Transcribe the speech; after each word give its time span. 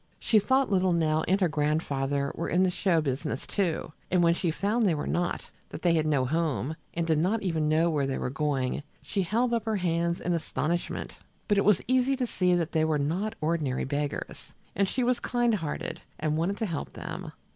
She 0.17 0.39
thought 0.39 0.71
little 0.71 0.93
Nell 0.93 1.23
and 1.27 1.39
her 1.41 1.47
grandfather 1.47 2.31
were 2.33 2.49
in 2.49 2.63
the 2.63 2.71
show 2.71 3.01
business, 3.01 3.45
too, 3.45 3.93
and 4.09 4.23
when 4.23 4.33
she 4.33 4.49
found 4.49 4.81
they 4.83 4.95
were 4.95 5.05
not, 5.05 5.51
that 5.69 5.83
they 5.83 5.93
had 5.93 6.07
no 6.07 6.25
home, 6.25 6.75
and 6.95 7.05
did 7.05 7.19
not 7.19 7.43
even 7.43 7.69
know 7.69 7.87
where 7.91 8.07
they 8.07 8.17
were 8.17 8.31
going, 8.31 8.81
she 9.03 9.21
held 9.21 9.53
up 9.53 9.65
her 9.65 9.75
hands 9.75 10.19
in 10.19 10.33
astonishment. 10.33 11.19
But 11.47 11.59
it 11.59 11.65
was 11.65 11.83
easy 11.87 12.15
to 12.15 12.25
see 12.25 12.55
that 12.55 12.71
they 12.71 12.83
were 12.83 12.97
not 12.97 13.35
ordinary 13.41 13.83
beggars, 13.85 14.55
and 14.75 14.87
she 14.89 15.03
was 15.03 15.19
kind 15.19 15.53
hearted 15.53 16.01
and 16.19 16.35
wanted 16.35 16.57
to 16.57 16.65
help 16.65 16.93
them. 16.93 17.31